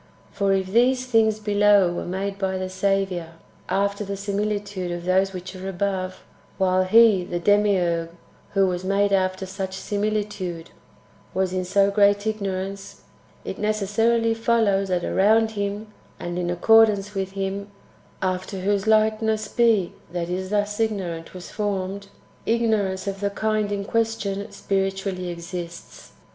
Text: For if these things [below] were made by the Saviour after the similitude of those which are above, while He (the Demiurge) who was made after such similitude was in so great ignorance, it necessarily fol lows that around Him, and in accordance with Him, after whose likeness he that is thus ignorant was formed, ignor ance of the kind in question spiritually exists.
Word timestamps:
For 0.31 0.51
if 0.51 0.65
these 0.73 1.05
things 1.05 1.37
[below] 1.39 1.93
were 1.93 2.07
made 2.07 2.39
by 2.39 2.57
the 2.57 2.69
Saviour 2.69 3.33
after 3.69 4.03
the 4.03 4.17
similitude 4.17 4.91
of 4.91 5.05
those 5.05 5.31
which 5.31 5.55
are 5.55 5.69
above, 5.69 6.23
while 6.57 6.85
He 6.85 7.23
(the 7.23 7.37
Demiurge) 7.37 8.09
who 8.53 8.65
was 8.65 8.83
made 8.83 9.13
after 9.13 9.45
such 9.45 9.75
similitude 9.75 10.71
was 11.35 11.53
in 11.53 11.63
so 11.63 11.91
great 11.91 12.25
ignorance, 12.25 13.01
it 13.45 13.59
necessarily 13.59 14.33
fol 14.33 14.63
lows 14.63 14.87
that 14.87 15.03
around 15.03 15.51
Him, 15.51 15.93
and 16.19 16.39
in 16.39 16.49
accordance 16.49 17.13
with 17.13 17.33
Him, 17.33 17.69
after 18.23 18.61
whose 18.61 18.87
likeness 18.87 19.55
he 19.55 19.93
that 20.13 20.29
is 20.29 20.49
thus 20.49 20.79
ignorant 20.79 21.35
was 21.35 21.51
formed, 21.51 22.07
ignor 22.47 22.89
ance 22.89 23.05
of 23.05 23.19
the 23.19 23.29
kind 23.29 23.71
in 23.71 23.85
question 23.85 24.51
spiritually 24.51 25.29
exists. 25.29 26.13